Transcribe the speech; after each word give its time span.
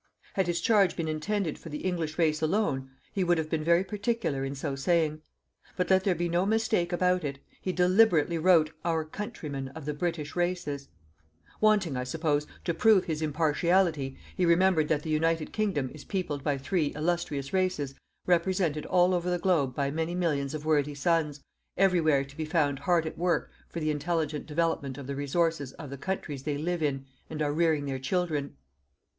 Had 0.33 0.47
his 0.47 0.59
charge 0.61 0.95
been 0.95 1.07
intended 1.07 1.59
for 1.59 1.69
the 1.69 1.85
English 1.85 2.17
race 2.17 2.41
alone, 2.41 2.89
he 3.13 3.23
would 3.23 3.37
have 3.37 3.51
been 3.51 3.63
very 3.63 3.83
particular 3.83 4.43
in 4.43 4.55
so 4.55 4.75
saying. 4.75 5.21
But, 5.77 5.91
let 5.91 6.03
there 6.05 6.15
be 6.15 6.27
no 6.27 6.43
mistake 6.43 6.91
about 6.91 7.23
it, 7.23 7.37
he 7.61 7.71
deliberately 7.71 8.39
wrote 8.39 8.71
our 8.83 9.05
countrymen 9.05 9.67
of 9.75 9.85
the 9.85 9.93
British 9.93 10.35
races. 10.35 10.89
Wanting, 11.59 11.95
I 11.97 12.03
suppose, 12.03 12.47
to 12.65 12.73
prove 12.73 13.05
his 13.05 13.21
impartiality, 13.21 14.17
he 14.35 14.43
remembered 14.43 14.87
that 14.87 15.03
the 15.03 15.11
United 15.11 15.53
Kingdom 15.53 15.91
is 15.93 16.03
peopled 16.03 16.43
by 16.43 16.57
three 16.57 16.87
illustrious 16.95 17.53
races 17.53 17.93
represented 18.25 18.87
all 18.87 19.13
over 19.13 19.29
the 19.29 19.37
globe 19.37 19.75
by 19.75 19.91
many 19.91 20.15
millions 20.15 20.55
of 20.55 20.65
worthy 20.65 20.95
sons, 20.95 21.43
everywhere 21.77 22.23
to 22.25 22.35
be 22.35 22.45
found 22.45 22.79
hard 22.79 23.05
at 23.05 23.19
work 23.19 23.51
for 23.69 23.79
the 23.79 23.91
intelligent 23.91 24.47
development 24.47 24.97
of 24.97 25.05
the 25.05 25.15
resources 25.15 25.73
of 25.73 25.91
the 25.91 25.95
countries 25.99 26.41
they 26.41 26.57
live 26.57 26.81
in 26.81 27.05
and 27.29 27.43
are 27.43 27.53
rearing 27.53 27.85
their 27.85 27.99
children. 27.99 28.57